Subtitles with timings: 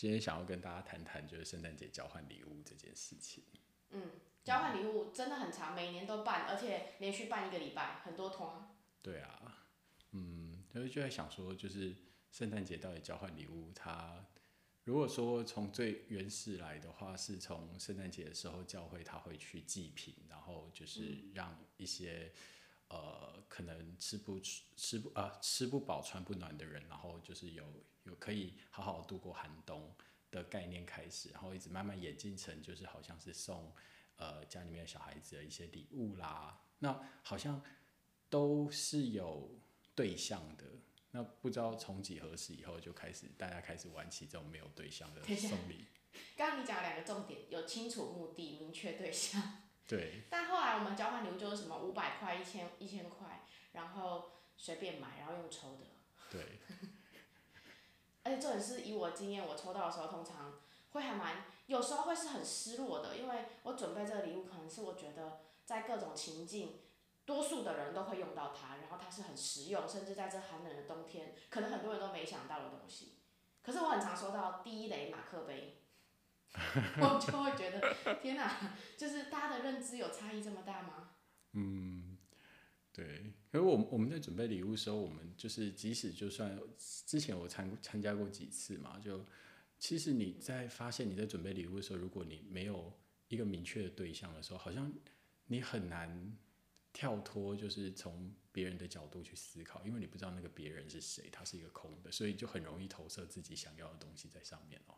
[0.00, 3.44] 今天想要跟大家谈谈，就是圣诞节交换礼物这件事情。
[3.90, 4.12] 嗯，
[4.42, 8.64] 交换礼物真的很长，每年都办，而且连续办一个礼拜，很多通。
[9.02, 9.66] 对啊，
[10.12, 11.94] 嗯，所以就在想说，就是
[12.32, 14.24] 圣诞节到底交换礼物，它
[14.84, 22.32] 如果说从最原始来的话，是从圣诞节的时候，教会他会去祭品，然后就是让一些。
[22.90, 27.64] 呃，可能吃不吃不啊、呃、吃不饱穿不暖的人，然后就是有
[28.02, 29.94] 有可以好好度过寒冬
[30.32, 33.72] 的概念开始，然后一直慢慢演进成就是好像是送
[34.16, 37.62] 呃家里面的小孩子的一些礼物啦，那好像
[38.28, 39.56] 都是有
[39.94, 40.64] 对象的，
[41.12, 45.86] 那不知道从几何时以后就开始大家开始玩起这种没有对象的送礼。
[46.36, 49.69] 刚刚你讲两个重点，有清楚目的，明确对象。
[49.86, 55.86] 对，但后来我们交换礼物就是什么五百块、一千、一千块，然后随便买，然后用抽的。
[56.30, 56.60] 对。
[58.22, 66.80] 而且这也是以我经验，我抽到的时候通常会还蛮，有时候会是很失落的，因为我准备这个礼物可能是我觉得在各种情境，
[67.24, 73.16] 多数的人都会用到它，然后它是很实用，甚至在这寒冷的冬天，可能很多人都没想到的东西。
[73.62, 75.79] 可是我很常收到第一雷马克杯。
[77.00, 81.10] 我就会觉得，天哪，就是大家的认知有差异这么大吗？
[81.54, 82.18] 嗯，
[82.92, 83.32] 对。
[83.50, 86.60] 可是我我们在准备礼物的时候，我们就是即使就算
[87.06, 89.24] 之前我参参加过几次嘛，就
[89.78, 92.92] 其实你在发现你在准备礼物的时候，如果你没有
[93.28, 94.92] 一个明确的对象的时候，好像
[95.46, 96.36] 你很难
[96.92, 104.94] 跳脱，就是从别人的角度去思考，因为你不知道那个别人是谁，他是一个空的，所以就很容易投射自己想要的东西在上面哦。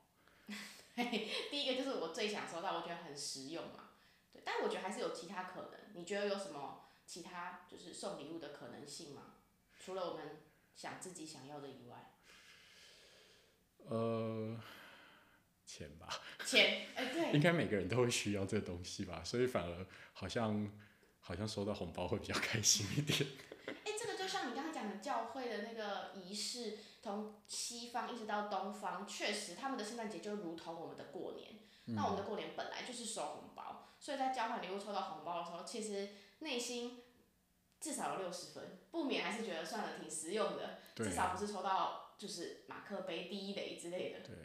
[0.94, 3.90] 嘿，第一个就是我最想收到，我觉得很实用嘛。
[4.32, 5.70] 对，但我觉得还是有其他可能。
[5.94, 9.36] 你觉得有什么其他就是送礼物的可能性吗？
[9.78, 10.42] 除了我们
[10.74, 12.14] 想自己想要的以外。
[13.86, 14.60] 呃，
[15.64, 16.08] 钱吧。
[16.44, 17.32] 钱，哎、欸，对。
[17.32, 20.70] 应该每个人都会需要这个东西吧，所以反而好像
[21.20, 23.28] 好像收到红包会比较开心一点。
[25.00, 26.78] 教会的那个仪式。
[27.02, 31.58] 从西方一直到东方，确实他们的圣诞节就如同我们的过年。
[31.86, 31.96] 嗯。
[31.96, 37.02] 那我们的过年本来就是收红包，所以在交换礼物抽到红包的时候，其实内心
[37.80, 40.78] 至少有六十分，不免还是觉得算了挺实用的。
[40.94, 44.20] 至少不是抽到就是马克杯第一雷之类的。
[44.20, 44.36] 对，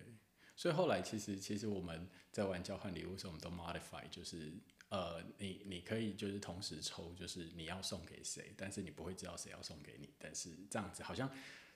[0.56, 4.52] 所以后来其实其实我们在玩交换礼物的时候，我们都 modify，就是
[4.90, 11.30] 呃，你你可以就是同时抽，就是你要送给谁，但是你不会知道谁要送给你，但是这样子好像。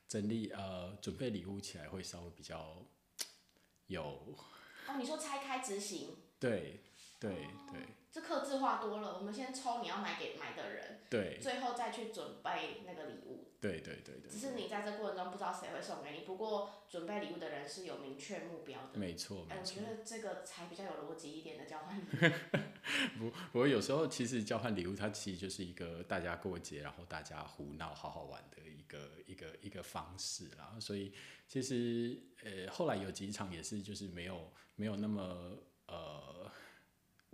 [0.08, 2.86] 整理呃，准备礼物起来会稍微比较
[3.88, 4.04] 有。
[4.86, 6.18] 哦，你说拆开执行。
[6.38, 6.82] 对
[7.22, 7.88] 对对。
[8.12, 13.54] 这刻字化多了，我们先抽你要买给买的人，对，最后再去准备那个礼物。
[13.62, 14.30] 对对对对。
[14.30, 19.00] 只是你在这过程中不知道谁会送给你，不过准备礼物的人是有明确目标的。
[19.00, 19.62] 没错没错。
[19.62, 22.32] 我觉得这个才比较有逻辑一点的交换礼物。
[23.18, 30.76] 不，不过有时候其实交换礼物它其实就是一个大家过节，然后大家胡闹好好玩的一个一个一个方式啦。
[30.82, 31.14] 所以
[31.48, 35.58] 其实呃后来有几场也是就是没有没有那么
[35.88, 36.52] 呃。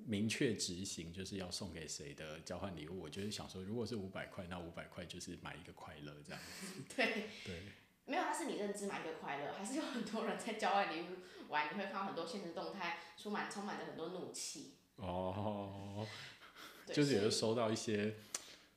[0.06, 6.82] 明确执行就是要送给谁的交换礼物，我就是想说，如果是五百块，那五百块就是买一个快乐这样子。
[6.96, 7.62] 对对，
[8.06, 14.76] 没有，它是你认知买一个快乐，还是有很多人在交换礼物玩，你会看到很多现实动态，充满充满着很多怒气。
[14.96, 16.08] 哦，
[16.88, 18.16] 就是也是收到一些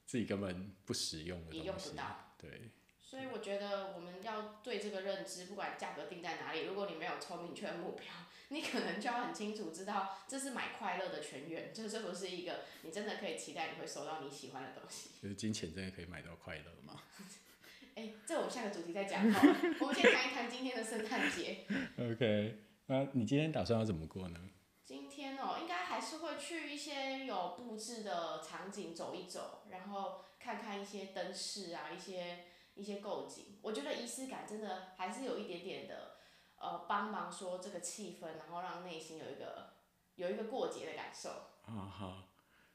[0.07, 2.35] 自己根本不实用的东西，也用不到。
[2.39, 2.71] 对。
[3.10, 8.06] 所以我觉得我们要对这个认知，不管价格定在哪里，如果你没有超明确的目标，
[8.50, 15.10] 你可能就要很清楚知道这是买快乐的全员，就是这不是一个你真的可以期待你会收到你喜欢的东西。
[15.21, 17.03] 就是金钱真的可以买到快乐吗？
[17.97, 19.56] 哎、欸，这我们下个主题再讲好了。
[19.81, 21.66] 我们先谈一谈今天的圣诞节。
[21.98, 24.38] OK，那你今天打算要怎么过呢？
[24.84, 32.44] 今天哦、喔，应该还是会去一些有布置的场景走一走，然后看看一些灯饰啊，一些。
[32.75, 36.17] 一些构景，我觉得仪式感真的还是有一点点的，
[36.57, 39.75] 呃，帮忙说这个气氛，然后让内心有一个
[40.15, 41.31] 有一个过节的感受。
[41.65, 42.28] 啊哈，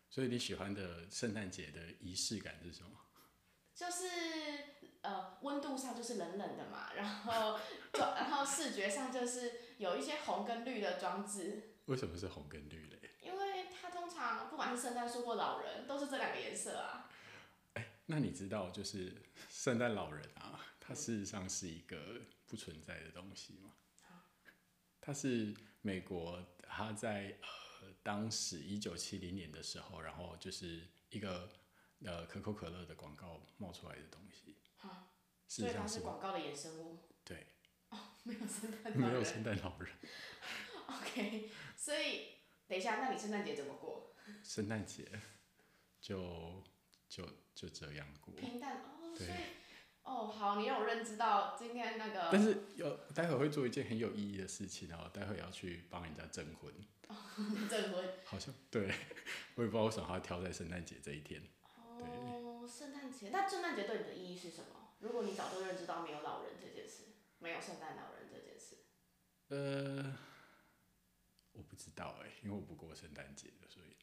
[0.10, 2.92] 所以你喜欢的圣诞节的仪式感是什么？
[3.74, 4.06] 就是
[5.02, 7.60] 呃，温度上就是冷冷的嘛，然后
[7.94, 11.78] 然后视觉上就是有一些红跟绿的装置。
[11.86, 13.12] 为什么是红跟绿嘞？
[13.22, 17.10] 因为它通常不管是圣诞树或老人，都是这两个颜色啊。
[18.06, 19.16] 那你知道，就是
[19.50, 23.74] 圣诞老人啊，他事实上是一个不存在的东西吗？
[25.02, 31.50] 他是美国，他在呃当时一九七零年的时候，然后就是一个
[32.04, 34.56] 呃可口可乐的广告冒出来的东西。
[34.82, 35.10] 啊，
[35.48, 37.00] 所以它是广告的衍生物。
[37.24, 37.48] 对。
[37.90, 39.00] 哦没有圣诞老人。
[39.00, 39.96] 没有圣诞老人。
[40.88, 42.36] OK， 所以
[42.68, 44.16] 等一下，那你圣诞节怎么过？
[44.44, 45.08] 圣诞节
[46.02, 46.55] 就
[47.16, 47.24] 就
[47.54, 48.34] 就这样过。
[48.34, 49.28] 平淡哦，对
[50.04, 52.30] 哦好，你让我认知到今天那个。
[52.30, 56.74] 但是有待会会做一件很有意义的事情哦，待会要去帮人家证婚。
[57.08, 57.16] 哦，
[57.72, 58.10] 证婚。
[58.26, 58.94] 好像对，
[59.56, 61.42] 我也不知道为什么要挑在圣诞节这一天。
[61.78, 64.98] 哦，圣诞节，那圣诞节对你的意义是什么？
[65.00, 67.04] 如果你早就认知到没有老人这件事，
[67.40, 68.76] 没有圣诞老人这件事。
[69.48, 70.18] 呃。
[71.54, 73.96] 我不知道哎、欸，因为我不过圣诞节的，所以。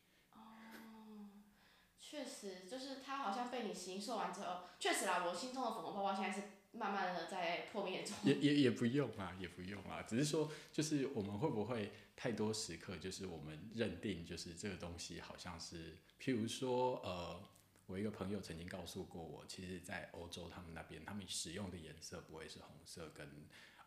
[2.13, 8.15] 哦，确实，就是他好像被你形塑完之后，确实啦，我心中的粉红泡泡现在是慢慢的在破灭中。
[8.23, 17.43] 也也也不用啊，也不用啊，只是说，就是我们会不会太多时刻，就是我们认定，就是这个东西好像是，譬如说，呃，
[17.87, 23.27] 我一个朋友曾经告诉过我，其实，在欧洲他们那边，他们使用的颜色不会是红色跟，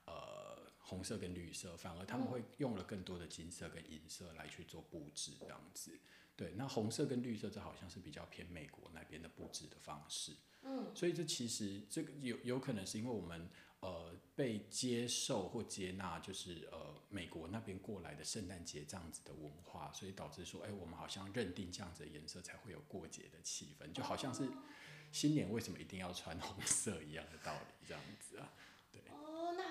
[0.06, 0.66] 呃。
[0.88, 5.98] 红色跟绿色，反而他们会用了更多的金色跟银色来去做布置，这样子。
[6.36, 10.34] 对，那红色跟绿色，这好像是比较偏美国那边的布置的方式。
[10.64, 13.48] 嗯，所以这其实这个有有可能是因为我们
[13.80, 24.50] 呃被接受或接纳，就是呃美国那边过来的圣诞节这样子的文化，所以导致说，哎、欸，我们好像认定这样子的颜色才会有过节的气氛，就好像是
[25.12, 28.52] 新年为什么一定要穿红色一样的道理，这样子啊。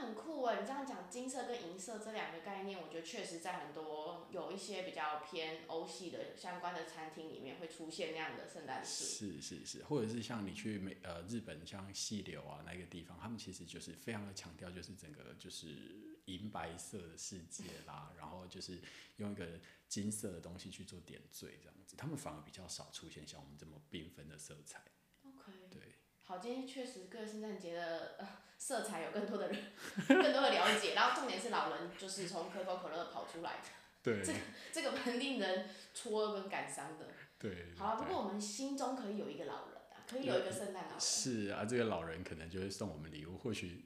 [0.04, 9.04] 很酷哎，你这样讲金色跟银色这两个概念，我觉得确实在很多有一些比较偏欧系的相关的餐厅里面会出现那样的圣诞树。
[9.04, 18.82] 是是是，或者是像你去美呃日本像细流啊那个地方，他们其实就是非常的强调就是整个就是银白色的世界啦，然后就是
[19.16, 24.82] 用一个金色的东西去做点缀这样子，他们反而比较少出现像我们这么缤纷的色彩。
[25.22, 25.52] OK。
[25.70, 25.94] 对。
[26.24, 28.16] 好，今天确实各圣诞节的。
[28.18, 29.62] 呃色彩有更多的人，
[30.08, 33.68] 更多的了解，然后重点是老人就是从可口可乐跑出来的，
[34.00, 34.38] 对，这个
[34.72, 37.08] 这个蛮令人戳跟感伤的。
[37.38, 37.74] 对。
[37.76, 41.00] 好啊，不过我们心中可以有一个老人啊，可以有一个圣诞老人。
[41.00, 43.84] 是啊，这个老人可能就会送我们礼物，或许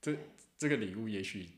[0.00, 0.16] 这
[0.58, 1.48] 这个礼物也许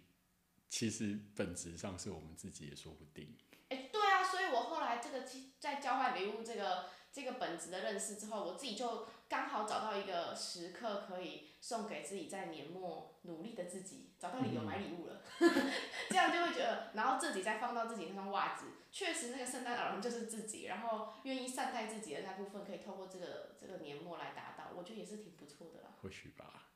[0.71, 3.37] 其实本质上是我们自己也说不定。
[3.69, 5.25] 哎、欸，对啊，所以我后来这个
[5.59, 11.51] 在交换礼物这个这个本质的认识之后，我自己就刚好找到一个时刻可以。
[11.59, 15.51] 送给自己在年末努力的自己，找到理由买礼物了，嗯、
[16.09, 25.89] 这样就会觉得，然后自己再放到自己那双袜子，确实那个圣诞老人就是自己，然后愿意善待自己的那部分，可以透过这个这个年末来达到，我觉得也是挺不错的啦。
[26.01, 26.69] 或许吧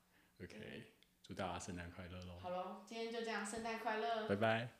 [0.42, 0.82] ，OK，
[1.22, 2.40] 祝大家圣诞快乐喽！
[2.40, 4.79] 好喽，今天就这样，圣诞快乐，拜拜。